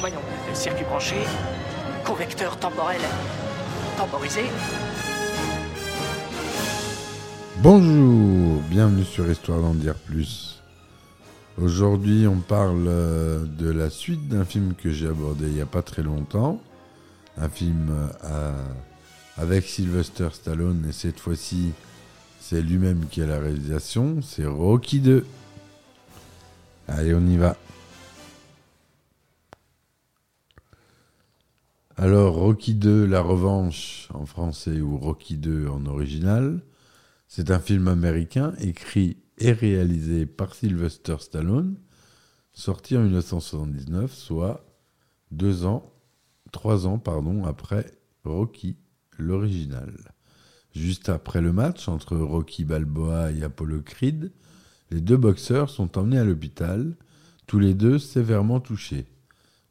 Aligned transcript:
Voyons, 0.00 0.16
circuit 0.54 0.84
branché, 0.84 1.16
convecteur 2.04 2.56
temporel 2.58 3.00
temporisé. 3.96 4.42
Bonjour, 7.58 8.60
bienvenue 8.70 9.04
sur 9.04 9.30
Histoire 9.30 9.60
d'en 9.60 9.74
dire 9.74 9.94
plus. 9.94 10.62
Aujourd'hui, 11.60 12.26
on 12.28 12.38
parle 12.38 12.86
euh, 12.86 13.44
de 13.44 13.68
la 13.70 13.90
suite 13.90 14.28
d'un 14.28 14.44
film 14.44 14.74
que 14.74 14.90
j'ai 14.92 15.08
abordé 15.08 15.46
il 15.46 15.54
n'y 15.54 15.60
a 15.60 15.66
pas 15.66 15.82
très 15.82 16.02
longtemps. 16.02 16.60
Un 17.36 17.48
film 17.48 17.88
euh, 17.90 18.54
à- 19.36 19.40
avec 19.42 19.64
Sylvester 19.66 20.28
Stallone, 20.32 20.86
et 20.88 20.92
cette 20.92 21.18
fois-ci, 21.20 21.70
c'est 22.40 22.62
lui-même 22.62 23.06
qui 23.10 23.22
a 23.22 23.26
la 23.26 23.38
réalisation. 23.38 24.22
C'est 24.22 24.46
Rocky 24.46 25.00
2. 25.00 25.26
Allez, 26.88 27.14
on 27.14 27.26
y 27.26 27.36
va. 27.36 27.56
Alors, 31.96 32.34
Rocky 32.34 32.74
2, 32.74 33.06
La 33.06 33.20
Revanche 33.20 34.08
en 34.14 34.24
français 34.24 34.80
ou 34.80 34.98
Rocky 34.98 35.36
2 35.36 35.66
en 35.68 35.84
original, 35.86 36.62
c'est 37.26 37.50
un 37.50 37.58
film 37.58 37.88
américain 37.88 38.54
écrit 38.60 39.16
et 39.38 39.52
réalisé 39.52 40.24
par 40.24 40.54
Sylvester 40.54 41.16
Stallone, 41.18 41.76
sorti 42.52 42.96
en 42.96 43.02
1979, 43.02 44.12
soit 44.14 44.64
deux 45.32 45.66
ans, 45.66 45.92
trois 46.52 46.86
ans 46.86 46.98
pardon, 46.98 47.44
après 47.44 47.86
Rocky, 48.24 48.76
l'original. 49.18 49.92
Juste 50.78 51.08
après 51.08 51.40
le 51.40 51.52
match 51.52 51.88
entre 51.88 52.16
Rocky 52.16 52.64
Balboa 52.64 53.32
et 53.32 53.42
Apollo 53.42 53.82
Creed, 53.82 54.30
les 54.92 55.00
deux 55.00 55.16
boxeurs 55.16 55.70
sont 55.70 55.98
emmenés 55.98 56.20
à 56.20 56.24
l'hôpital, 56.24 56.94
tous 57.48 57.58
les 57.58 57.74
deux 57.74 57.98
sévèrement 57.98 58.60
touchés. 58.60 59.08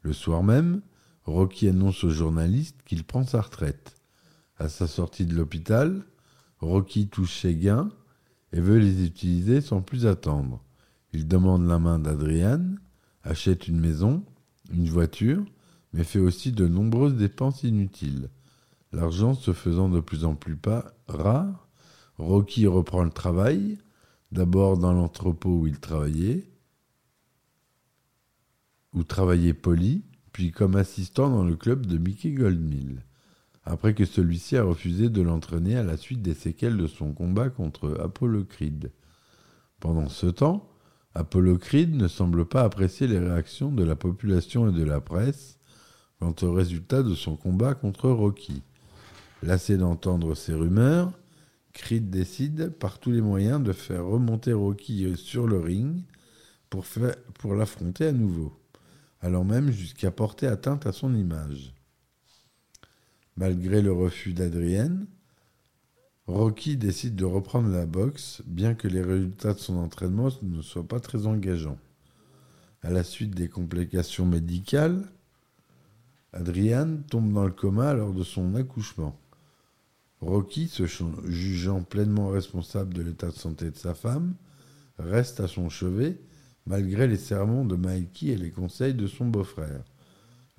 Le 0.02 0.12
soir 0.12 0.42
même, 0.42 0.82
Rocky 1.24 1.66
annonce 1.66 2.04
aux 2.04 2.10
journalistes 2.10 2.76
qu'il 2.84 3.04
prend 3.04 3.24
sa 3.24 3.40
retraite. 3.40 3.96
À 4.58 4.68
sa 4.68 4.86
sortie 4.86 5.24
de 5.24 5.34
l'hôpital, 5.34 6.02
Rocky 6.60 7.08
touche 7.08 7.40
ses 7.40 7.54
gains 7.54 7.88
et 8.52 8.60
veut 8.60 8.78
les 8.78 9.06
utiliser 9.06 9.62
sans 9.62 9.80
plus 9.80 10.04
attendre. 10.04 10.62
Il 11.14 11.26
demande 11.26 11.66
la 11.66 11.78
main 11.78 11.98
d'Adrian, 11.98 12.74
achète 13.22 13.66
une 13.66 13.80
maison, 13.80 14.26
une 14.70 14.90
voiture, 14.90 15.42
mais 15.94 16.04
fait 16.04 16.18
aussi 16.18 16.52
de 16.52 16.68
nombreuses 16.68 17.16
dépenses 17.16 17.62
inutiles. 17.62 18.28
L'argent 18.92 19.34
se 19.34 19.52
faisant 19.52 19.88
de 19.88 20.00
plus 20.00 20.24
en 20.24 20.34
plus 20.34 20.58
rare, 21.08 21.68
Rocky 22.16 22.66
reprend 22.66 23.04
le 23.04 23.10
travail, 23.10 23.78
d'abord 24.32 24.78
dans 24.78 24.92
l'entrepôt 24.92 25.60
où 25.60 25.66
il 25.66 25.78
travaillait, 25.78 26.50
où 28.94 29.04
travaillait 29.04 29.54
Polly, 29.54 30.04
puis 30.32 30.50
comme 30.50 30.76
assistant 30.76 31.30
dans 31.30 31.44
le 31.44 31.56
club 31.56 31.86
de 31.86 31.98
Mickey 31.98 32.32
Goldmill 32.32 33.04
après 33.68 33.92
que 33.92 34.06
celui-ci 34.06 34.56
a 34.56 34.62
refusé 34.62 35.10
de 35.10 35.20
l'entraîner 35.20 35.76
à 35.76 35.82
la 35.82 35.98
suite 35.98 36.22
des 36.22 36.32
séquelles 36.32 36.78
de 36.78 36.86
son 36.86 37.12
combat 37.12 37.50
contre 37.50 37.98
Apollo. 38.00 38.46
Pendant 39.78 40.08
ce 40.08 40.26
temps, 40.26 40.70
Apollo 41.14 41.58
ne 41.88 42.08
semble 42.08 42.46
pas 42.46 42.62
apprécier 42.62 43.06
les 43.06 43.18
réactions 43.18 43.70
de 43.70 43.84
la 43.84 43.94
population 43.94 44.70
et 44.70 44.72
de 44.72 44.84
la 44.84 45.02
presse 45.02 45.58
quant 46.18 46.34
au 46.42 46.52
résultat 46.52 47.02
de 47.02 47.14
son 47.14 47.36
combat 47.36 47.74
contre 47.74 48.08
Rocky. 48.08 48.62
Lassé 49.42 49.76
d'entendre 49.76 50.34
ces 50.34 50.52
rumeurs, 50.52 51.12
Creed 51.72 52.10
décide 52.10 52.70
par 52.70 52.98
tous 52.98 53.12
les 53.12 53.20
moyens 53.20 53.62
de 53.62 53.72
faire 53.72 54.04
remonter 54.04 54.52
Rocky 54.52 55.16
sur 55.16 55.46
le 55.46 55.60
ring 55.60 56.02
pour, 56.70 57.54
l'affronter 57.54 58.06
à 58.06 58.12
nouveau, 58.12 58.52
allant 59.20 59.44
même 59.44 59.70
jusqu'à 59.70 60.10
porter 60.10 60.48
atteinte 60.48 60.86
à 60.86 60.92
son 60.92 61.14
image. 61.14 61.72
Malgré 63.36 63.80
le 63.80 63.92
refus 63.92 64.32
d'Adrienne, 64.32 65.06
Rocky 66.26 66.76
décide 66.76 67.14
de 67.14 67.24
reprendre 67.24 67.70
la 67.70 67.86
boxe, 67.86 68.42
bien 68.44 68.74
que 68.74 68.88
les 68.88 69.00
résultats 69.00 69.54
de 69.54 69.58
son 69.58 69.76
entraînement 69.76 70.30
ne 70.42 70.62
soient 70.62 70.86
pas 70.86 71.00
très 71.00 71.26
engageants. 71.26 71.78
À 72.82 72.90
la 72.90 73.04
suite 73.04 73.34
des 73.34 73.48
complications 73.48 74.26
médicales, 74.26 75.08
Adrienne 76.32 77.04
tombe 77.04 77.32
dans 77.32 77.46
le 77.46 77.52
coma 77.52 77.94
lors 77.94 78.12
de 78.12 78.24
son 78.24 78.56
accouchement. 78.56 79.16
Rocky, 80.20 80.68
se 80.68 80.84
jugeant 81.26 81.82
pleinement 81.82 82.28
responsable 82.28 82.94
de 82.94 83.02
l'état 83.02 83.28
de 83.28 83.36
santé 83.36 83.70
de 83.70 83.76
sa 83.76 83.94
femme, 83.94 84.34
reste 84.98 85.40
à 85.40 85.48
son 85.48 85.68
chevet 85.68 86.18
malgré 86.66 87.06
les 87.06 87.16
sermons 87.16 87.64
de 87.64 87.76
Mikey 87.76 88.26
et 88.26 88.36
les 88.36 88.50
conseils 88.50 88.94
de 88.94 89.06
son 89.06 89.26
beau-frère. 89.26 89.84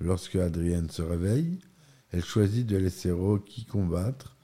Lorsque 0.00 0.36
Adrienne 0.36 0.90
se 0.90 1.02
réveille, 1.02 1.58
elle 2.10 2.24
choisit 2.24 2.66
de 2.66 2.76
laisser 2.76 3.12
Rocky 3.12 3.64
combattre, 3.64 4.36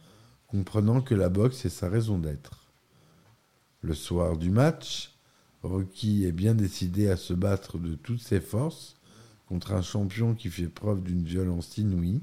comprenant 0.47 1.01
que 1.01 1.15
la 1.15 1.29
boxe 1.29 1.65
est 1.65 1.71
sa 1.71 1.89
raison 1.89 2.19
d'être. 2.19 2.71
Le 3.81 3.95
soir 3.95 4.37
du 4.37 4.51
match, 4.51 5.17
Rocky 5.63 6.25
est 6.25 6.33
bien 6.33 6.55
décidé 6.55 7.09
à 7.09 7.17
se 7.17 7.33
battre 7.33 7.79
de 7.79 7.95
toutes 7.95 8.21
ses 8.21 8.41
forces 8.41 8.97
contre 9.47 9.73
un 9.73 9.83
champion 9.83 10.35
qui 10.35 10.51
fait 10.51 10.69
preuve 10.69 11.03
d'une 11.03 11.25
violence 11.25 11.79
inouïe. 11.79 12.23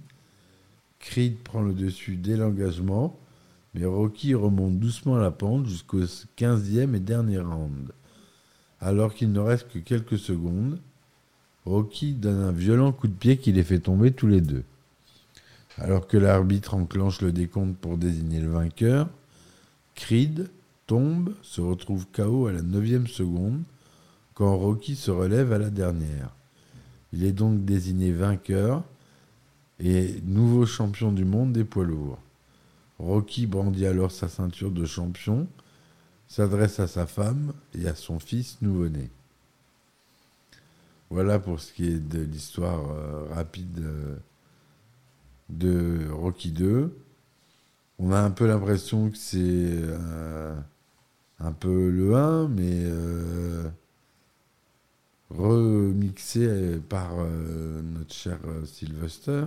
Creed 1.04 1.38
prend 1.44 1.62
le 1.62 1.74
dessus 1.74 2.16
dès 2.16 2.38
l'engagement, 2.38 3.20
mais 3.74 3.86
Rocky 3.86 4.34
remonte 4.34 4.80
doucement 4.80 5.18
la 5.18 5.32
pente 5.32 5.68
jusqu'au 5.68 6.00
15e 6.00 6.96
et 6.96 7.00
dernier 7.00 7.40
round. 7.40 7.92
Alors 8.80 9.14
qu'il 9.14 9.32
ne 9.34 9.40
reste 9.40 9.68
que 9.70 9.80
quelques 9.80 10.18
secondes, 10.18 10.80
Rocky 11.66 12.14
donne 12.14 12.42
un 12.42 12.52
violent 12.54 12.94
coup 12.94 13.10
de 13.10 13.14
pied 13.14 13.38
qui 13.38 13.52
les 13.52 13.66
fait 13.66 13.80
tomber 13.80 14.12
tous 14.12 14.28
les 14.28 14.40
deux. 14.40 14.64
Alors 15.78 16.08
que 16.08 16.18
l'arbitre 16.18 16.74
enclenche 16.74 17.22
le 17.22 17.34
décompte 17.34 17.78
pour 17.78 17.98
désigner 17.98 18.40
le 18.40 18.50
vainqueur, 18.50 19.10
Creed 19.96 20.50
tombe, 20.88 21.34
se 21.42 21.60
retrouve 21.60 22.08
KO 22.14 22.48
à 22.48 22.54
la 22.54 22.62
9 22.62 23.08
seconde, 23.08 23.62
quand 24.36 24.56
Rocky 24.56 24.96
se 24.96 25.12
relève 25.12 25.52
à 25.52 25.58
la 25.58 25.70
dernière. 25.70 26.34
Il 27.12 27.26
est 27.26 27.34
donc 27.34 27.66
désigné 27.66 28.12
vainqueur 28.12 28.84
et 29.80 30.22
nouveau 30.26 30.66
champion 30.66 31.12
du 31.12 31.26
monde 31.26 31.54
des 31.54 31.64
poids 31.64 31.86
lourds. 31.86 32.20
Rocky 33.00 33.48
brandit 33.48 33.86
alors 33.86 34.12
sa 34.12 34.28
ceinture 34.28 34.72
de 34.72 34.86
champion, 34.86 35.48
s'adresse 36.28 36.80
à 36.80 36.88
sa 36.88 37.06
femme 37.06 37.54
et 37.74 37.88
à 37.88 37.96
son 37.96 38.20
fils 38.20 38.58
nouveau-né. 38.62 39.10
Voilà 41.10 41.38
pour 41.38 41.60
ce 41.60 41.72
qui 41.74 41.86
est 41.86 42.00
de 42.00 42.22
l'histoire 42.22 42.90
euh, 42.92 43.28
rapide 43.34 43.80
euh, 43.80 44.16
de 45.50 46.10
Rocky 46.10 46.52
2. 46.52 46.92
On 48.00 48.12
a 48.12 48.20
un 48.20 48.32
peu 48.32 48.48
l'impression 48.48 49.12
que 49.12 49.18
c'est 49.18 49.38
euh, 49.40 50.56
un 51.40 51.52
peu 51.52 51.90
le 51.92 52.16
1, 52.16 52.48
mais 52.48 52.84
remixé 55.38 56.80
par 56.90 57.14
euh, 57.18 57.82
notre 57.82 58.14
cher 58.14 58.40
euh, 58.46 58.66
Sylvester, 58.66 59.46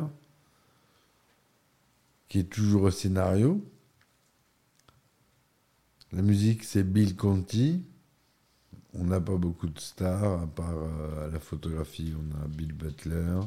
qui 2.28 2.40
est 2.40 2.50
toujours 2.50 2.82
au 2.84 2.90
scénario. 2.90 3.64
La 6.12 6.22
musique, 6.22 6.64
c'est 6.64 6.82
Bill 6.82 7.16
Conti. 7.16 7.82
On 8.94 9.04
n'a 9.04 9.20
pas 9.20 9.36
beaucoup 9.36 9.68
de 9.68 9.78
stars, 9.78 10.42
à 10.42 10.46
part 10.46 10.76
euh, 10.76 11.30
la 11.30 11.38
photographie, 11.38 12.14
on 12.16 12.44
a 12.44 12.48
Bill 12.48 12.72
Butler. 12.72 13.40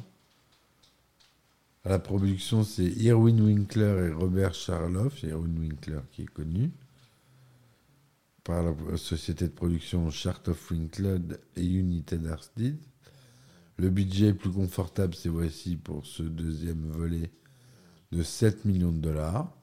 À 1.86 1.90
la 1.90 2.00
production, 2.00 2.64
c'est 2.64 2.84
Irwin 2.84 3.42
Winkler 3.42 4.10
et 4.10 4.14
Robert 4.14 4.54
Charloff. 4.54 5.24
Irwin 5.24 5.58
Winkler 5.58 6.02
qui 6.12 6.24
est 6.24 6.26
connu 6.26 6.72
par 8.50 8.64
la 8.64 8.98
société 8.98 9.46
de 9.46 9.52
production 9.52 10.10
Chart 10.10 10.42
of 10.48 10.72
Winkler 10.72 11.20
et 11.56 11.64
United 11.64 12.26
Artists. 12.26 12.80
Le 13.78 13.92
budget 13.92 14.34
plus 14.34 14.52
confortable, 14.52 15.14
c'est 15.14 15.30
voici 15.30 15.78
pour 15.78 16.08
ce 16.08 16.24
deuxième 16.24 16.90
volet 16.90 17.32
de 18.12 18.24
7 18.24 18.66
millions 18.66 18.92
de 18.92 18.98
dollars. 18.98 19.56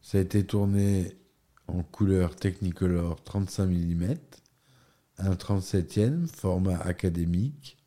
Ça 0.00 0.18
a 0.18 0.20
été 0.20 0.46
tourné 0.46 1.16
en 1.66 1.82
couleur 1.82 2.36
Technicolor 2.36 3.24
35 3.24 3.66
mm, 3.66 4.14
un 5.18 5.32
37e 5.32 6.28
format 6.28 6.78
académique 6.82 7.78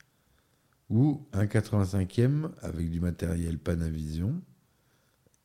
ou 0.89 1.25
un 1.31 1.45
85e 1.45 2.51
avec 2.61 2.91
du 2.91 2.99
matériel 2.99 3.59
Panavision 3.59 4.41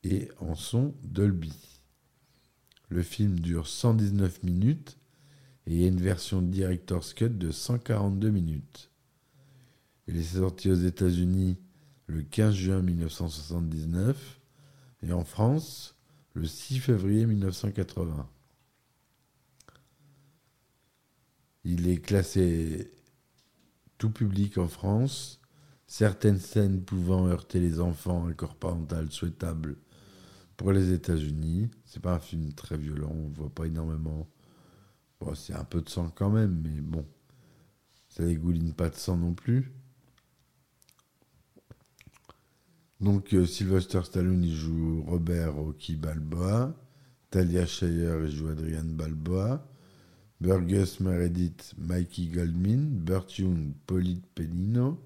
et 0.03 0.29
en 0.41 0.57
son 0.57 0.93
Dolby. 1.05 1.74
Le 2.95 3.03
film 3.03 3.41
dure 3.41 3.67
119 3.67 4.45
minutes 4.45 4.99
et 5.67 5.75
il 5.75 5.81
y 5.81 5.85
a 5.85 5.89
une 5.89 6.01
version 6.01 6.41
Director's 6.41 7.13
Cut 7.13 7.31
de 7.31 7.51
142 7.51 8.31
minutes. 8.31 8.93
Il 10.07 10.17
est 10.17 10.23
sorti 10.23 10.71
aux 10.71 10.77
États-Unis 10.77 11.59
le 12.07 12.23
15 12.23 12.55
juin 12.55 12.83
1979 12.83 14.41
et 15.03 15.13
en 15.13 15.25
France 15.25 15.97
le 16.35 16.47
6 16.47 16.79
février 16.79 17.27
1980. 17.27 18.29
Il 21.65 21.89
est 21.89 21.99
classé 21.99 22.93
tout 23.99 24.11
public 24.11 24.57
en 24.57 24.69
France, 24.69 25.41
certaines 25.89 26.39
scènes 26.39 26.81
pouvant 26.81 27.27
heurter 27.27 27.59
les 27.59 27.81
enfants, 27.81 28.29
un 28.29 28.35
corps 28.35 28.55
parental 28.55 29.11
souhaitable 29.11 29.79
pour 30.57 30.73
les 30.73 30.93
États-Unis. 30.93 31.71
C'est 31.85 32.03
pas 32.03 32.15
un 32.15 32.21
film 32.21 32.53
très 32.53 32.77
violent, 32.77 33.13
on 33.13 33.29
voit 33.29 33.51
pas 33.51 33.67
énormément. 33.67 34.29
Bon, 35.21 35.35
c'est 35.35 35.55
un 35.55 35.65
peu 35.65 35.81
de 35.81 35.89
sang 35.89 36.11
quand 36.15 36.31
même, 36.31 36.61
mais 36.63 36.81
bon, 36.81 37.07
ça 38.09 38.25
dégouline 38.25 38.73
pas 38.73 38.91
de 38.91 38.97
sang 38.97 39.17
non 39.17 39.35
plus. 39.35 39.73
Donc 43.01 43.35
euh, 43.35 43.45
Sylvester 43.45 44.01
Stallone 44.03 44.47
joue 44.47 45.03
Robert 45.03 45.55
Rocky 45.55 45.97
Balboa, 45.97 46.75
Talia 47.31 47.67
Shire 47.67 48.25
il 48.25 48.31
joue 48.31 48.49
Adrian 48.49 48.85
Balboa, 48.85 49.67
Burgess 50.41 51.01
Meredith 51.01 51.75
Mikey 51.77 52.27
Goldman, 52.29 52.89
Burt 53.01 53.39
Young 53.39 53.73
Polite 53.87 54.25
Penino, 54.35 54.99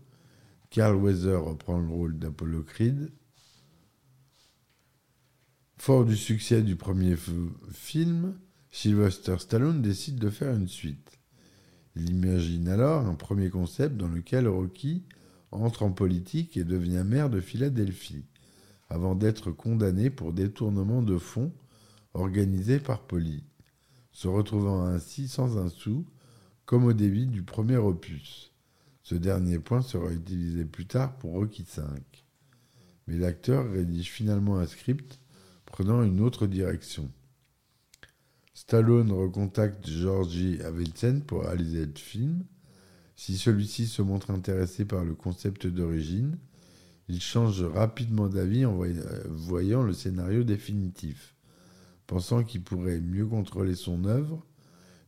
Carl 0.71 0.97
Weather 0.97 1.43
reprend 1.43 1.79
le 1.81 1.89
rôle 1.89 2.19
d'Apollo 2.19 2.62
Creed. 2.62 3.11
Fort 5.79 6.05
du 6.05 6.17
succès 6.17 6.61
du 6.63 6.75
premier 6.75 7.15
film, 7.73 8.35
Sylvester 8.71 9.37
Stallone 9.39 9.81
décide 9.81 10.19
de 10.19 10.29
faire 10.29 10.53
une 10.55 10.67
suite. 10.67 11.21
Il 11.95 12.11
imagine 12.11 12.69
alors 12.69 13.07
un 13.07 13.15
premier 13.15 13.49
concept 13.49 13.97
dans 13.97 14.09
lequel 14.09 14.49
Rocky 14.49 15.05
entre 15.53 15.85
en 15.85 15.93
politique 15.93 16.57
et 16.57 16.65
devient 16.65 17.05
maire 17.07 17.31
de 17.31 17.41
Philadelphie, 17.41 18.25
avant 18.91 19.15
d'être 19.15 19.53
condamné 19.53 20.11
pour 20.11 20.33
détournement 20.33 21.01
de 21.01 21.17
fonds 21.17 21.53
organisé 22.13 22.81
par 22.81 23.07
Polly, 23.07 23.45
se 24.11 24.27
retrouvant 24.27 24.85
ainsi 24.85 25.29
sans 25.29 25.59
un 25.59 25.69
sou, 25.69 26.05
comme 26.67 26.85
au 26.85 26.93
début 26.93 27.27
du 27.27 27.45
premier 27.45 27.77
opus. 27.77 28.53
Ce 29.05 29.15
dernier 29.15 29.61
point 29.61 29.81
sera 29.81 30.11
utilisé 30.11 30.65
plus 30.65 30.87
tard 30.87 31.17
pour 31.17 31.33
Rocky 31.33 31.63
V. 31.63 31.83
Mais 33.07 33.17
l'acteur 33.17 33.71
rédige 33.71 34.11
finalement 34.11 34.59
un 34.59 34.67
script 34.67 35.21
prenant 35.70 36.03
une 36.03 36.20
autre 36.20 36.47
direction. 36.47 37.11
Stallone 38.55 39.12
recontacte 39.12 39.88
Georgi 39.88 40.61
Avildsen 40.62 41.23
pour 41.23 41.44
réaliser 41.44 41.87
le 41.87 41.94
film, 41.94 42.44
si 43.17 43.37
celui-ci 43.37 43.87
se 43.87 44.03
montre 44.03 44.31
intéressé 44.31 44.85
par 44.85 45.05
le 45.05 45.15
concept 45.15 45.67
d'origine, 45.67 46.38
il 47.09 47.20
change 47.20 47.62
rapidement 47.62 48.29
d'avis 48.29 48.65
en 48.65 48.79
voyant 49.29 49.82
le 49.82 49.93
scénario 49.93 50.44
définitif. 50.44 51.35
Pensant 52.06 52.44
qu'il 52.44 52.62
pourrait 52.62 53.00
mieux 53.00 53.26
contrôler 53.26 53.75
son 53.75 54.05
œuvre, 54.05 54.44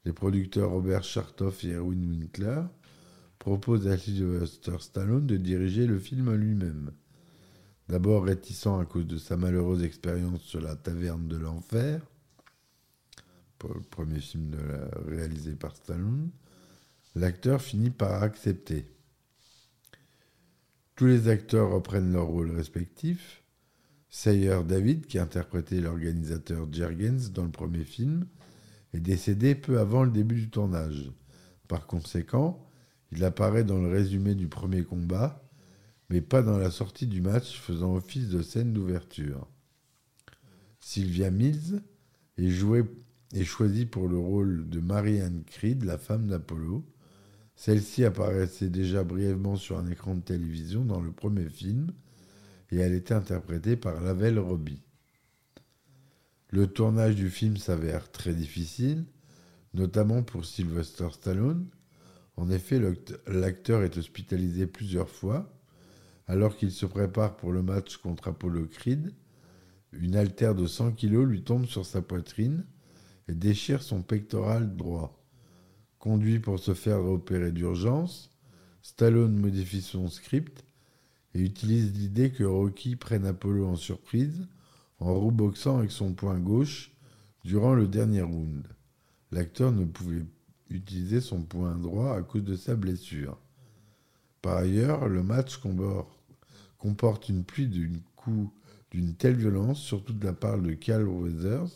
les 0.04 0.12
producteurs 0.12 0.70
Robert 0.70 1.04
Chartoff 1.04 1.64
et 1.64 1.72
Erwin 1.72 2.10
Winkler 2.10 2.62
proposent 3.38 3.86
à 3.86 3.96
Sylvester 3.96 4.76
Stallone 4.80 5.26
de 5.26 5.36
diriger 5.36 5.86
le 5.86 5.98
film 5.98 6.34
lui-même. 6.34 6.92
D'abord 7.90 8.22
réticent 8.22 8.68
à 8.68 8.84
cause 8.84 9.08
de 9.08 9.18
sa 9.18 9.36
malheureuse 9.36 9.82
expérience 9.82 10.42
sur 10.42 10.60
la 10.60 10.76
taverne 10.76 11.26
de 11.26 11.36
l'enfer, 11.36 12.00
le 13.64 13.80
premier 13.80 14.20
film 14.20 14.56
réalisé 15.08 15.56
par 15.56 15.74
Stallone, 15.74 16.30
l'acteur 17.16 17.60
finit 17.60 17.90
par 17.90 18.22
accepter. 18.22 18.86
Tous 20.94 21.06
les 21.06 21.26
acteurs 21.26 21.72
reprennent 21.72 22.12
leurs 22.12 22.28
rôles 22.28 22.52
respectifs. 22.52 23.42
Sayer 24.08 24.60
David, 24.64 25.06
qui 25.06 25.18
interprétait 25.18 25.80
l'organisateur 25.80 26.72
Jergens 26.72 27.32
dans 27.32 27.44
le 27.44 27.50
premier 27.50 27.82
film, 27.82 28.24
est 28.94 29.00
décédé 29.00 29.56
peu 29.56 29.80
avant 29.80 30.04
le 30.04 30.12
début 30.12 30.36
du 30.36 30.48
tournage. 30.48 31.10
Par 31.66 31.88
conséquent, 31.88 32.64
il 33.10 33.24
apparaît 33.24 33.64
dans 33.64 33.78
le 33.78 33.88
résumé 33.88 34.36
du 34.36 34.46
premier 34.46 34.84
combat, 34.84 35.42
mais 36.10 36.20
pas 36.20 36.42
dans 36.42 36.58
la 36.58 36.72
sortie 36.72 37.06
du 37.06 37.22
match 37.22 37.56
faisant 37.58 37.94
office 37.94 38.28
de 38.28 38.42
scène 38.42 38.72
d'ouverture. 38.72 39.46
Sylvia 40.80 41.30
Mills 41.30 41.82
est, 42.36 42.48
jouée, 42.48 42.84
est 43.32 43.44
choisie 43.44 43.86
pour 43.86 44.08
le 44.08 44.18
rôle 44.18 44.68
de 44.68 44.80
Marianne 44.80 45.44
Creed, 45.44 45.84
la 45.84 45.98
femme 45.98 46.26
d'Apollo, 46.26 46.84
celle-ci 47.54 48.04
apparaissait 48.04 48.70
déjà 48.70 49.04
brièvement 49.04 49.54
sur 49.54 49.78
un 49.78 49.88
écran 49.88 50.16
de 50.16 50.22
télévision 50.22 50.84
dans 50.84 51.00
le 51.00 51.12
premier 51.12 51.48
film 51.48 51.92
et 52.70 52.78
elle 52.78 52.94
était 52.94 53.14
interprétée 53.14 53.76
par 53.76 54.00
Lavelle 54.00 54.38
Robbie. 54.38 54.82
Le 56.48 56.66
tournage 56.66 57.14
du 57.14 57.30
film 57.30 57.56
s'avère 57.56 58.10
très 58.10 58.34
difficile, 58.34 59.04
notamment 59.74 60.22
pour 60.22 60.44
Sylvester 60.44 61.08
Stallone. 61.12 61.68
En 62.36 62.50
effet, 62.50 62.80
l'acteur 63.28 63.82
est 63.82 63.96
hospitalisé 63.96 64.66
plusieurs 64.66 65.10
fois 65.10 65.59
alors 66.30 66.56
qu'il 66.56 66.70
se 66.70 66.86
prépare 66.86 67.36
pour 67.36 67.50
le 67.50 67.60
match 67.60 67.96
contre 67.96 68.28
Apollo 68.28 68.66
Creed. 68.66 69.12
Une 69.92 70.14
altère 70.14 70.54
de 70.54 70.64
100 70.64 70.92
kg 70.92 71.24
lui 71.24 71.42
tombe 71.42 71.66
sur 71.66 71.84
sa 71.84 72.02
poitrine 72.02 72.64
et 73.26 73.34
déchire 73.34 73.82
son 73.82 74.02
pectoral 74.02 74.76
droit. 74.76 75.20
Conduit 75.98 76.38
pour 76.38 76.60
se 76.60 76.72
faire 76.72 77.04
opérer 77.04 77.50
d'urgence, 77.50 78.30
Stallone 78.80 79.36
modifie 79.36 79.82
son 79.82 80.06
script 80.06 80.64
et 81.34 81.40
utilise 81.40 81.92
l'idée 81.94 82.30
que 82.30 82.44
Rocky 82.44 82.94
prenne 82.94 83.26
Apollo 83.26 83.66
en 83.66 83.76
surprise 83.76 84.46
en 85.00 85.12
rouboxant 85.12 85.78
avec 85.78 85.90
son 85.90 86.12
poing 86.12 86.38
gauche 86.38 86.92
durant 87.42 87.74
le 87.74 87.88
dernier 87.88 88.22
round. 88.22 88.68
L'acteur 89.32 89.72
ne 89.72 89.84
pouvait 89.84 90.24
utiliser 90.68 91.20
son 91.20 91.42
poing 91.42 91.74
droit 91.74 92.14
à 92.14 92.22
cause 92.22 92.44
de 92.44 92.54
sa 92.54 92.76
blessure. 92.76 93.36
Par 94.42 94.58
ailleurs, 94.58 95.08
le 95.08 95.24
match 95.24 95.56
comporte 95.56 96.19
une 96.84 97.44
pluie 97.44 97.68
d'une 97.68 98.00
d'une 98.90 99.14
telle 99.14 99.36
violence, 99.36 99.80
surtout 99.80 100.12
de 100.12 100.24
la 100.24 100.32
part 100.32 100.58
de 100.58 100.72
Carl 100.72 101.06
Weathers. 101.06 101.70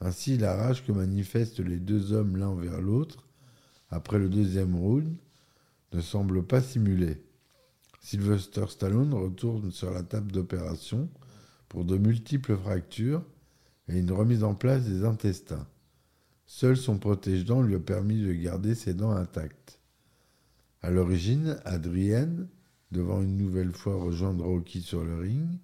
Ainsi, 0.00 0.36
la 0.36 0.56
rage 0.56 0.84
que 0.84 0.92
manifestent 0.92 1.60
les 1.60 1.78
deux 1.78 2.12
hommes 2.12 2.36
l'un 2.36 2.54
vers 2.54 2.80
l'autre 2.80 3.24
après 3.90 4.18
le 4.18 4.28
deuxième 4.28 4.74
round, 4.74 5.16
ne 5.92 6.00
semble 6.00 6.42
pas 6.42 6.60
simulé. 6.60 7.22
Sylvester 8.00 8.66
Stallone 8.68 9.14
retourne 9.14 9.70
sur 9.70 9.92
la 9.92 10.02
table 10.02 10.32
d'opération 10.32 11.08
pour 11.68 11.84
de 11.84 11.96
multiples 11.96 12.56
fractures 12.56 13.24
et 13.88 13.98
une 13.98 14.10
remise 14.10 14.42
en 14.42 14.54
place 14.54 14.84
des 14.84 15.04
intestins. 15.04 15.66
Seul 16.46 16.76
son 16.76 16.98
protège-dents 16.98 17.62
lui 17.62 17.76
a 17.76 17.80
permis 17.80 18.20
de 18.20 18.32
garder 18.32 18.74
ses 18.74 18.94
dents 18.94 19.12
intactes. 19.12 19.78
À 20.82 20.90
l'origine, 20.90 21.56
Adrienne, 21.64 22.48
devant 22.94 23.20
une 23.20 23.36
nouvelle 23.36 23.72
fois 23.72 23.96
rejoindre 23.96 24.44
Rocky 24.44 24.80
sur 24.80 25.04
le 25.04 25.16
ring, 25.16 25.58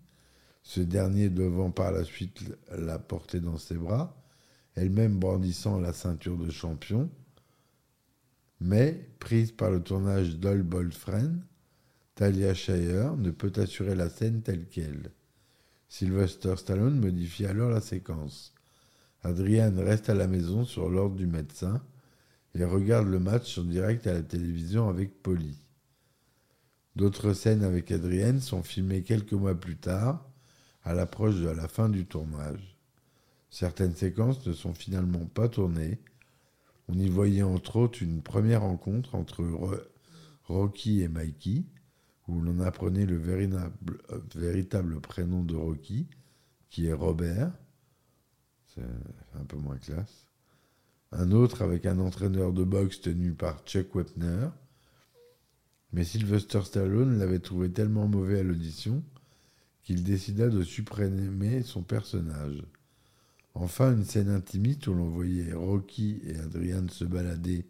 ce 0.62 0.80
dernier 0.80 1.30
devant 1.30 1.70
par 1.70 1.92
la 1.92 2.04
suite 2.04 2.42
la 2.76 2.99
porter 2.99 3.40
dans 3.40 3.56
ses 3.56 3.76
bras, 3.76 4.20
elle-même 4.75 5.18
brandissant 5.18 5.78
la 5.78 5.92
ceinture 5.92 6.37
de 6.37 6.50
champion, 6.50 7.08
mais, 8.60 9.08
prise 9.20 9.52
par 9.52 9.70
le 9.70 9.82
tournage 9.82 10.37
d'All 10.37 10.62
Bold 10.62 10.92
Talia 12.14 12.52
Shire 12.52 13.16
ne 13.16 13.30
peut 13.30 13.52
assurer 13.56 13.94
la 13.94 14.10
scène 14.10 14.42
telle 14.42 14.66
qu'elle. 14.66 15.12
Sylvester 15.88 16.56
Stallone 16.56 17.00
modifie 17.00 17.46
alors 17.46 17.70
la 17.70 17.80
séquence. 17.80 18.52
Adrienne 19.22 19.78
reste 19.78 20.10
à 20.10 20.14
la 20.14 20.26
maison 20.26 20.64
sur 20.64 20.90
l'ordre 20.90 21.16
du 21.16 21.26
médecin 21.26 21.80
et 22.54 22.64
regarde 22.64 23.08
le 23.08 23.18
match 23.18 23.58
en 23.58 23.64
direct 23.64 24.06
à 24.06 24.12
la 24.12 24.22
télévision 24.22 24.88
avec 24.88 25.22
Polly. 25.22 25.56
D'autres 26.97 27.32
scènes 27.32 27.64
avec 27.64 27.90
Adrienne 27.90 28.40
sont 28.40 28.62
filmées 28.62 29.02
quelques 29.02 29.32
mois 29.32 29.54
plus 29.54 29.76
tard, 29.76 30.26
à 30.85 30.94
l'approche 30.94 31.37
de 31.37 31.49
la 31.49 31.68
fin 31.68 31.88
du 31.88 32.06
tournage. 32.06 32.76
Certaines 33.50 33.94
séquences 33.94 34.47
ne 34.47 34.52
sont 34.52 34.75
finalement 34.75 35.26
pas 35.26 35.49
tournées 35.49 36.00
on 36.92 36.99
y 36.99 37.09
voyait 37.09 37.42
entre 37.42 37.76
autres 37.76 38.02
une 38.02 38.20
première 38.20 38.62
rencontre 38.62 39.14
entre 39.14 39.44
Rocky 40.47 41.02
et 41.02 41.09
Mikey, 41.09 41.62
où 42.26 42.40
l'on 42.40 42.59
apprenait 42.59 43.06
le 43.06 43.16
véritable, 44.35 45.00
prénom 45.00 45.44
de 45.44 45.54
Rocky, 45.54 46.09
qui 46.68 46.87
est 46.87 46.92
Robert. 46.92 47.52
C'est 48.66 48.82
un 49.35 49.44
peu 49.44 49.56
moins 49.56 49.78
classe. 49.78 50.26
Un 51.12 51.30
autre 51.30 51.62
avec 51.62 51.87
un 51.87 52.00
entraîneur 52.00 52.52
de 52.52 52.64
boxe 52.64 53.00
tenu 53.00 53.35
par 53.35 53.61
Chuck 53.64 53.94
Wepner. 53.94 54.49
Mais 55.92 56.04
Sylvester 56.04 56.62
Stallone 56.62 57.18
l'avait 57.18 57.40
trouvé 57.40 57.70
tellement 57.70 58.06
mauvais 58.06 58.40
à 58.40 58.42
l'audition 58.42 59.02
qu'il 59.82 60.04
décida 60.04 60.49
de 60.49 60.62
supprimer 60.62 61.62
son 61.62 61.82
personnage. 61.82 62.62
Enfin, 63.54 63.92
une 63.92 64.04
scène 64.04 64.28
intimiste 64.30 64.87
où 64.87 64.94
l'on 64.94 65.09
voyait 65.09 65.52
Rocky 65.52 66.20
et 66.25 66.37
Adrian 66.38 66.87
se 66.88 67.04
balader 67.04 67.66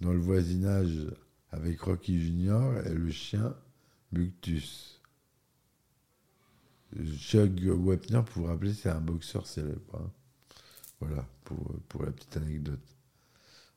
dans 0.00 0.12
le 0.12 0.20
voisinage 0.20 1.08
avec 1.50 1.80
Rocky 1.80 2.20
Junior 2.20 2.76
et 2.86 2.94
le 2.94 3.10
chien 3.10 3.54
Buctus. 4.12 5.00
Chuck 7.16 7.50
Wepner, 7.62 8.22
pour 8.26 8.42
vous 8.42 8.48
rappeler, 8.48 8.74
c'est 8.74 8.90
un 8.90 9.00
boxeur 9.00 9.46
célèbre. 9.46 9.80
hein. 9.94 10.10
Voilà, 11.00 11.26
pour, 11.44 11.58
pour 11.88 12.04
la 12.04 12.12
petite 12.12 12.36
anecdote. 12.36 12.78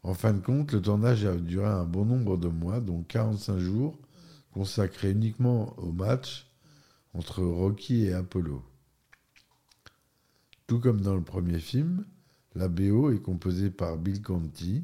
En 0.05 0.13
fin 0.13 0.33
de 0.33 0.39
compte, 0.39 0.71
le 0.71 0.83
tournage 0.83 1.25
a 1.25 1.35
duré 1.35 1.65
un 1.65 1.83
bon 1.83 2.05
nombre 2.05 2.37
de 2.37 2.47
mois, 2.47 2.79
dont 2.79 3.01
45 3.01 3.57
jours, 3.57 3.97
consacrés 4.51 5.09
uniquement 5.09 5.73
au 5.79 5.91
match 5.91 6.47
entre 7.15 7.41
Rocky 7.41 8.03
et 8.03 8.13
Apollo. 8.13 8.63
Tout 10.67 10.79
comme 10.79 11.01
dans 11.01 11.15
le 11.15 11.23
premier 11.23 11.59
film, 11.59 12.05
la 12.53 12.67
BO 12.67 13.11
est 13.13 13.19
composée 13.19 13.71
par 13.71 13.97
Bill 13.97 14.21
Conti, 14.21 14.83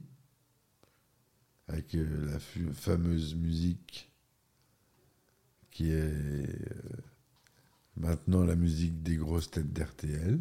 avec 1.68 1.94
euh, 1.94 2.26
la 2.26 2.40
fameuse 2.74 3.36
musique 3.36 4.12
qui 5.70 5.92
est 5.92 6.02
euh, 6.02 6.48
maintenant 7.96 8.44
la 8.44 8.56
musique 8.56 9.04
des 9.04 9.18
grosses 9.18 9.52
têtes 9.52 9.72
d'RTL. 9.72 10.40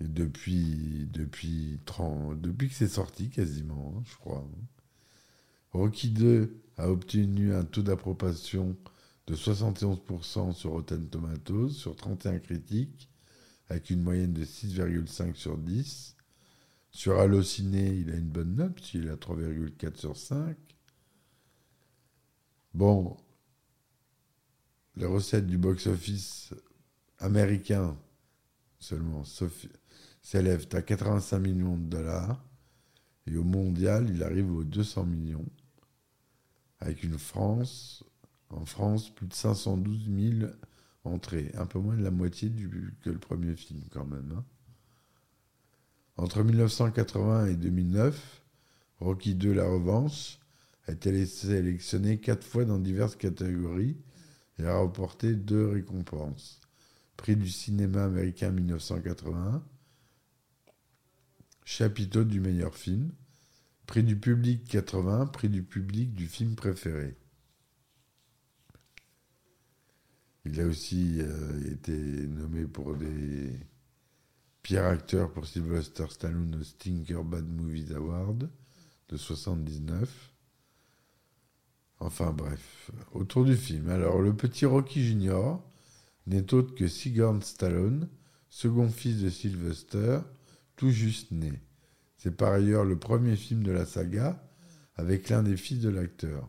Depuis, 0.00 1.08
depuis, 1.12 1.80
30 1.84 2.40
depuis 2.40 2.68
que 2.68 2.74
c'est 2.74 2.88
sorti 2.88 3.30
quasiment, 3.30 3.94
hein, 3.96 4.02
je 4.06 4.16
crois. 4.16 4.48
Rocky 5.72 6.10
2 6.10 6.56
a 6.76 6.88
obtenu 6.90 7.52
un 7.54 7.64
taux 7.64 7.82
d'approbation 7.82 8.76
de 9.26 9.34
71% 9.34 10.52
sur 10.52 10.70
Rotten 10.70 11.08
Tomatoes, 11.08 11.70
sur 11.70 11.96
31 11.96 12.38
critiques, 12.38 13.10
avec 13.68 13.90
une 13.90 14.02
moyenne 14.02 14.32
de 14.32 14.44
6,5 14.44 15.34
sur 15.34 15.58
10. 15.58 16.16
Sur 16.90 17.18
Allociné, 17.18 17.88
il 17.94 18.10
a 18.10 18.14
une 18.16 18.30
bonne 18.30 18.54
note, 18.54 18.74
puisqu'il 18.76 19.08
a 19.10 19.16
3,4 19.16 19.96
sur 19.96 20.16
5. 20.16 20.56
Bon, 22.72 23.16
les 24.96 25.06
recettes 25.06 25.46
du 25.46 25.58
box-office 25.58 26.54
américain 27.18 27.96
seulement 28.78 29.24
sauf- 29.24 29.66
s'élèvent 30.28 30.68
à 30.72 30.82
85 30.82 31.38
millions 31.38 31.78
de 31.78 31.86
dollars. 31.86 32.44
Et 33.26 33.36
au 33.38 33.44
mondial, 33.44 34.10
il 34.10 34.22
arrive 34.22 34.52
aux 34.52 34.62
200 34.62 35.06
millions. 35.06 35.46
Avec 36.80 37.02
une 37.02 37.18
France, 37.18 38.04
en 38.50 38.66
France, 38.66 39.08
plus 39.08 39.26
de 39.26 39.32
512 39.32 40.10
000 40.38 40.50
entrées. 41.04 41.50
Un 41.54 41.64
peu 41.64 41.78
moins 41.78 41.96
de 41.96 42.02
la 42.02 42.10
moitié 42.10 42.52
que 43.00 43.08
le 43.08 43.18
premier 43.18 43.56
film, 43.56 43.80
quand 43.90 44.04
même. 44.04 44.34
hein. 44.36 44.44
Entre 46.18 46.42
1980 46.42 47.46
et 47.46 47.56
2009, 47.56 48.42
Rocky 49.00 49.30
II 49.32 49.54
La 49.54 49.64
Revanche 49.64 50.40
a 50.88 50.92
été 50.92 51.24
sélectionné 51.24 52.20
quatre 52.20 52.44
fois 52.44 52.66
dans 52.66 52.78
diverses 52.78 53.16
catégories 53.16 53.96
et 54.58 54.66
a 54.66 54.76
remporté 54.76 55.34
deux 55.34 55.68
récompenses. 55.68 56.60
Prix 57.16 57.36
du 57.36 57.48
cinéma 57.48 58.04
américain 58.04 58.50
1981, 58.50 59.62
chapiteau 61.68 62.24
du 62.24 62.40
meilleur 62.40 62.74
film, 62.74 63.12
prix 63.86 64.02
du 64.02 64.16
public 64.16 64.64
80, 64.68 65.26
prix 65.26 65.50
du 65.50 65.62
public 65.62 66.14
du 66.14 66.26
film 66.26 66.56
préféré. 66.56 67.14
Il 70.46 70.58
a 70.62 70.64
aussi 70.64 71.18
euh, 71.20 71.70
été 71.70 71.92
nommé 71.92 72.64
pour 72.64 72.96
des 72.96 73.52
pires 74.62 74.86
acteurs 74.86 75.30
pour 75.30 75.46
Sylvester 75.46 76.06
Stallone 76.08 76.56
au 76.58 76.64
Stinker 76.64 77.22
Bad 77.22 77.46
Movies 77.46 77.92
Award 77.92 78.48
de 79.10 79.16
79. 79.18 80.32
Enfin 82.00 82.32
bref, 82.32 82.90
autour 83.12 83.44
du 83.44 83.56
film. 83.56 83.90
Alors, 83.90 84.22
le 84.22 84.34
petit 84.34 84.64
Rocky 84.64 85.04
Junior 85.04 85.62
n'est 86.26 86.54
autre 86.54 86.74
que 86.74 86.88
Sigourney 86.88 87.44
Stallone, 87.44 88.08
second 88.48 88.88
fils 88.88 89.20
de 89.20 89.28
Sylvester, 89.28 90.20
tout 90.78 90.90
juste 90.90 91.32
né. 91.32 91.60
C'est 92.16 92.36
par 92.36 92.52
ailleurs 92.52 92.84
le 92.84 92.98
premier 92.98 93.36
film 93.36 93.62
de 93.62 93.72
la 93.72 93.84
saga 93.84 94.42
avec 94.94 95.28
l'un 95.28 95.42
des 95.42 95.56
fils 95.56 95.80
de 95.80 95.90
l'acteur. 95.90 96.48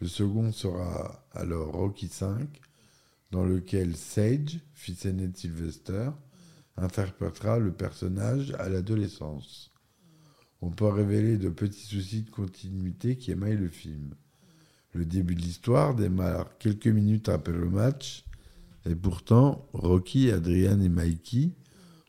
Le 0.00 0.08
second 0.08 0.50
sera 0.50 1.26
alors 1.32 1.72
Rocky 1.72 2.06
V, 2.06 2.46
dans 3.30 3.44
lequel 3.44 3.96
Sage, 3.96 4.60
fils 4.72 5.04
aîné 5.04 5.28
de 5.28 5.36
Sylvester, 5.36 6.10
interprétera 6.76 7.58
le 7.58 7.72
personnage 7.72 8.52
à 8.58 8.68
l'adolescence. 8.70 9.72
On 10.62 10.70
peut 10.70 10.88
révéler 10.88 11.36
de 11.36 11.50
petits 11.50 11.86
soucis 11.86 12.22
de 12.22 12.30
continuité 12.30 13.16
qui 13.16 13.30
émaillent 13.30 13.56
le 13.56 13.68
film. 13.68 14.14
Le 14.92 15.04
début 15.04 15.34
de 15.34 15.42
l'histoire 15.42 15.94
démarre 15.94 16.56
quelques 16.58 16.86
minutes 16.86 17.28
après 17.28 17.52
le 17.52 17.68
match, 17.68 18.24
et 18.86 18.94
pourtant, 18.94 19.68
Rocky, 19.74 20.30
Adrian 20.30 20.80
et 20.80 20.88
Mikey 20.88 21.50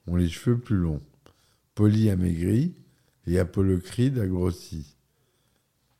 ont 0.07 0.15
les 0.15 0.29
cheveux 0.29 0.57
plus 0.57 0.77
longs. 0.77 1.01
Polly 1.75 2.09
a 2.09 2.15
maigri 2.15 2.75
et 3.27 3.39
Apollo 3.39 3.79
Creed 3.79 4.19
a 4.19 4.27
grossi. 4.27 4.95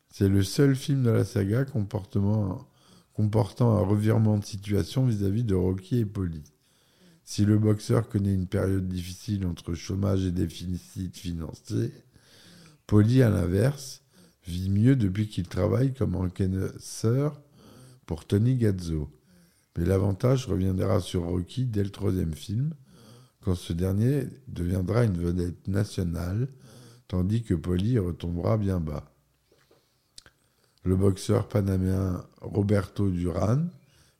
C'est 0.10 0.28
le 0.28 0.44
seul 0.44 0.75
film 0.75 1.04
de 1.04 1.10
la 1.10 1.24
saga 1.24 1.63
comportant 1.63 2.68
un 3.16 3.82
revirement 3.82 4.38
de 4.38 4.46
situation 4.46 5.06
vis-à-vis 5.06 5.44
de 5.44 5.56
Rocky 5.56 6.00
et 6.00 6.06
Polly. 6.06 6.44
Si 7.24 7.46
le 7.46 7.58
boxeur 7.58 8.10
connaît 8.10 8.34
une 8.34 8.48
période 8.48 8.90
difficile 8.90 9.46
entre 9.46 9.74
chômage 9.74 10.25
et 10.25 10.32
déficit 10.32 11.16
financier, 11.16 11.94
Polly, 12.88 13.22
à 13.22 13.30
l'inverse, 13.30 14.01
vit 14.46 14.70
mieux 14.70 14.98
depuis 14.98 15.30
qu'il 15.30 15.48
travaille 15.48 15.94
comme 15.94 16.16
encaisseur 16.16 17.42
pour 18.06 18.25
Tony 18.25 18.58
Gazzo. 18.58 19.10
Mais 19.78 19.86
l'avantage 19.86 20.48
reviendra 20.48 21.00
sur 21.00 21.24
Rocky 21.24 21.66
dès 21.66 21.86
le 21.86 21.90
troisième 21.92 22.34
film, 22.34 22.74
quand 23.41 23.55
ce 23.55 23.74
dernier 23.74 24.27
deviendra 24.48 25.03
une 25.03 25.17
vedette 25.17 25.67
nationale, 25.67 26.48
tandis 27.07 27.43
que 27.43 27.53
Polly 27.53 28.00
retombera 28.00 28.57
bien 28.57 28.79
bas. 28.79 29.12
Le 30.83 30.95
boxeur 30.95 31.48
panaméen 31.48 32.25
Roberto 32.41 33.10
Duran 33.10 33.65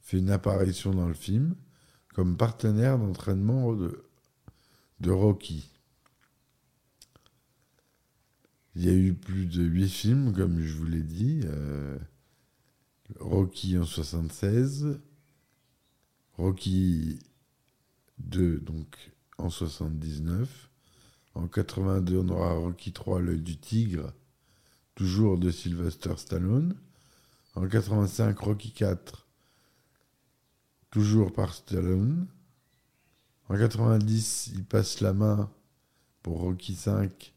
fait 0.02 0.18
une 0.20 0.30
apparition 0.30 0.92
dans 0.94 1.08
le 1.08 1.14
film 1.14 1.56
comme 2.14 2.38
partenaire 2.38 2.98
d'entraînement 3.00 3.74
de, 3.74 4.04
de 5.00 5.12
Rocky. 5.12 5.70
Il 8.76 8.86
y 8.86 8.90
a 8.90 8.94
eu 8.94 9.14
plus 9.14 9.48
de 9.48 9.64
huit 9.64 9.90
films, 9.90 10.34
comme 10.34 10.60
je 10.62 10.76
vous 10.76 10.86
l'ai 10.86 11.04
dit. 11.04 11.42
euh, 11.46 11.98
Rocky 13.20 13.78
en 13.78 13.86
76, 13.86 15.00
Rocky 16.38 17.20
2 18.26 18.60
donc 18.60 19.12
en 19.38 19.50
79. 19.50 20.70
En 21.34 21.48
82, 21.48 22.18
on 22.20 22.30
aura 22.30 22.54
Rocky 22.54 22.92
3, 22.92 23.22
l'œil 23.22 23.42
du 23.42 23.58
tigre, 23.58 24.14
toujours 24.96 25.38
de 25.38 25.50
Sylvester 25.50 26.14
Stallone. 26.18 26.76
En 27.56 27.68
85, 27.68 28.38
Rocky 28.40 28.72
4, 28.72 29.28
toujours 30.90 31.32
par 31.32 31.54
Stallone. 31.54 32.28
En 33.50 33.58
90, 33.58 34.52
il 34.56 34.66
passe 34.66 35.02
la 35.02 35.14
main 35.14 35.50
pour 36.22 36.40
Rocky 36.40 36.76
5 36.76 37.34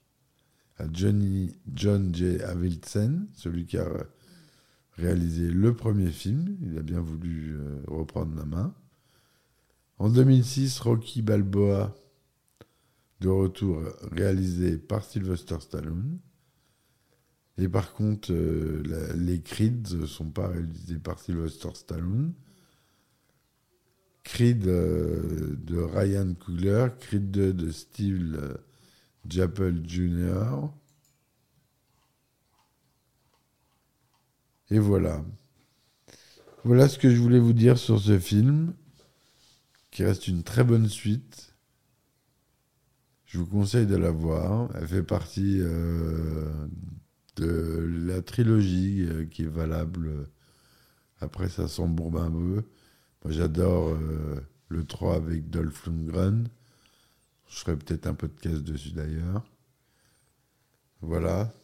à 0.79 0.85
John 0.93 2.15
J. 2.15 2.41
Avildsen, 2.43 3.27
celui 3.35 3.67
qui 3.67 3.79
a 3.79 3.89
réalisé 4.97 5.49
le 5.49 5.75
premier 5.75 6.11
film. 6.11 6.57
Il 6.63 6.79
a 6.79 6.83
bien 6.83 7.01
voulu 7.01 7.55
euh, 7.55 7.83
reprendre 7.87 8.37
la 8.37 8.45
main. 8.45 8.75
En 9.99 10.09
2006, 10.09 10.81
Rocky 10.81 11.23
Balboa, 11.23 11.95
de 13.21 13.29
retour, 13.29 13.83
réalisé 14.13 14.77
par 14.77 15.05
Sylvester 15.05 15.61
Stallone. 15.61 16.19
Et 17.57 17.69
par 17.69 17.93
contre, 17.93 18.33
euh, 18.33 18.83
les 19.15 19.41
Creed 19.41 19.89
ne 19.93 20.07
sont 20.07 20.31
pas 20.31 20.49
réalisés 20.49 20.99
par 20.99 21.21
Sylvester 21.21 21.71
Stallone. 21.75 22.35
Creed 24.25 24.67
euh, 24.67 25.57
de 25.57 25.79
Ryan 25.79 26.35
Coogler, 26.35 26.89
Creed 26.99 27.31
2 27.31 27.53
de 27.53 27.71
Steve 27.71 28.59
Jappel 29.29 29.89
Jr. 29.89 30.69
Et 34.71 34.79
voilà. 34.79 35.25
Voilà 36.65 36.89
ce 36.89 36.99
que 36.99 37.11
je 37.15 37.21
voulais 37.21 37.39
vous 37.39 37.53
dire 37.53 37.79
sur 37.79 38.01
ce 38.01 38.19
film, 38.19 38.75
qui 39.95 40.05
reste 40.05 40.27
une 40.27 40.43
très 40.43 40.65
bonne 40.65 40.89
suite. 40.89 41.55
Je 43.27 43.39
vous 43.39 43.47
conseille 43.47 43.87
de 43.87 43.95
la 43.95 44.11
voir. 44.11 44.69
Elle 44.75 44.89
fait 44.89 45.05
partie 45.05 45.61
euh, 45.61 46.67
de 47.37 48.03
la 48.05 48.21
trilogie 48.21 49.07
euh, 49.09 49.25
qui 49.25 49.43
est 49.45 49.49
valable. 49.49 50.29
Après, 51.21 51.49
ça 51.49 51.69
s'embourbe 51.69 52.17
un 52.17 52.31
peu. 52.31 52.65
Moi, 53.23 53.33
j'adore 53.33 53.91
euh, 53.91 54.41
le 54.69 54.85
3 54.85 55.15
avec 55.15 55.49
Dolph 55.49 55.87
Lundgren. 55.87 56.49
Je 57.49 57.61
ferai 57.61 57.77
peut-être 57.77 58.09
un 58.09 58.15
caisse 58.15 58.65
dessus 58.65 58.91
d'ailleurs. 58.91 59.45
Voilà. 61.03 61.55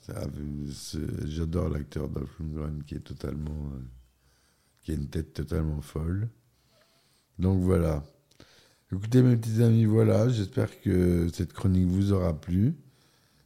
J'adore 1.24 1.68
l'acteur 1.68 2.08
Dolph 2.08 2.38
Lundgren 2.38 2.84
qui 2.84 2.94
est 2.94 3.00
totalement. 3.00 3.72
qui 4.82 4.92
a 4.92 4.94
une 4.94 5.08
tête 5.08 5.34
totalement 5.34 5.80
folle. 5.80 6.28
Donc 7.40 7.60
voilà. 7.62 8.04
Écoutez 8.92 9.22
mes 9.22 9.36
petits 9.36 9.62
amis, 9.62 9.84
voilà, 9.84 10.28
j'espère 10.28 10.80
que 10.80 11.28
cette 11.32 11.52
chronique 11.52 11.86
vous 11.86 12.12
aura 12.12 12.38
plu. 12.38 12.74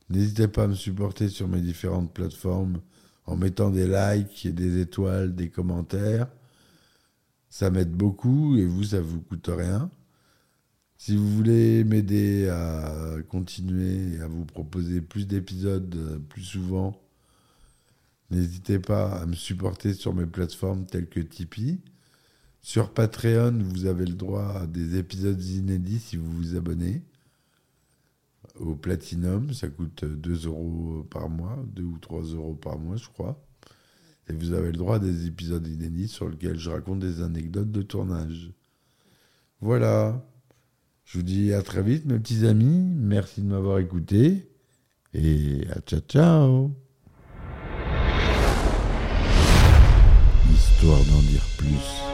N'hésitez 0.09 0.49
pas 0.49 0.65
à 0.65 0.67
me 0.69 0.75
supporter 0.75 1.29
sur 1.29 1.49
mes 1.49 1.61
différentes 1.61 2.15
plateformes 2.15 2.81
en 3.27 3.37
mettant 3.37 3.69
des 3.71 3.87
likes 3.87 4.47
et 4.47 4.53
des 4.53 4.81
étoiles, 4.81 5.35
des 5.35 5.51
commentaires. 5.51 6.29
Ça 7.51 7.71
m'aide 7.71 7.93
beaucoup 7.93 8.57
et 8.57 8.65
vous, 8.65 8.85
ça 8.85 9.03
vous 9.03 9.21
coûte 9.21 9.51
rien. 9.55 9.91
Si 10.97 11.15
vous 11.15 11.29
voulez 11.29 11.85
m'aider 11.85 12.49
à 12.49 13.17
continuer 13.29 14.15
et 14.17 14.21
à 14.23 14.29
vous 14.29 14.47
proposer 14.47 15.03
plus 15.03 15.27
d'épisodes 15.27 15.95
euh, 15.95 16.19
plus 16.19 16.43
souvent, 16.43 16.99
n'hésitez 18.31 18.79
pas 18.79 19.13
à 19.21 19.27
me 19.27 19.35
supporter 19.35 19.93
sur 19.93 20.15
mes 20.15 20.27
plateformes 20.27 20.87
telles 20.87 21.09
que 21.09 21.21
Tipeee. 21.21 21.81
Sur 22.65 22.89
Patreon, 22.89 23.59
vous 23.63 23.85
avez 23.85 24.07
le 24.07 24.15
droit 24.15 24.63
à 24.63 24.67
des 24.67 24.97
épisodes 24.97 25.45
inédits 25.45 25.99
si 25.99 26.17
vous 26.17 26.33
vous 26.33 26.57
abonnez. 26.57 27.03
Au 28.59 28.75
Platinum, 28.75 29.53
ça 29.53 29.69
coûte 29.69 30.07
2 30.07 30.47
euros 30.47 31.07
par 31.11 31.29
mois, 31.29 31.63
2 31.75 31.83
ou 31.83 31.99
3 31.99 32.23
euros 32.23 32.55
par 32.55 32.79
mois, 32.79 32.97
je 32.97 33.07
crois. 33.09 33.39
Et 34.31 34.33
vous 34.33 34.55
avez 34.55 34.69
le 34.69 34.79
droit 34.79 34.97
à 34.97 34.99
des 34.99 35.27
épisodes 35.27 35.67
inédits 35.67 36.09
sur 36.09 36.27
lesquels 36.27 36.59
je 36.59 36.71
raconte 36.71 37.01
des 37.01 37.21
anecdotes 37.21 37.71
de 37.71 37.83
tournage. 37.83 38.51
Voilà. 39.61 40.25
Je 41.05 41.19
vous 41.19 41.25
dis 41.25 41.53
à 41.53 41.61
très 41.61 41.83
vite, 41.83 42.07
mes 42.07 42.19
petits 42.19 42.47
amis. 42.47 42.95
Merci 42.97 43.43
de 43.43 43.47
m'avoir 43.47 43.79
écouté. 43.79 44.49
Et 45.13 45.67
à 45.71 45.81
ciao, 45.81 46.01
ciao. 46.09 46.71
Histoire 50.51 51.05
d'en 51.05 51.21
dire 51.29 51.45
plus. 51.59 52.14